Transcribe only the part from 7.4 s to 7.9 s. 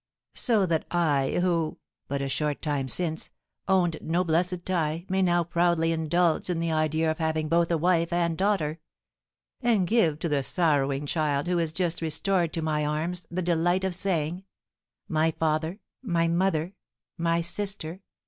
both a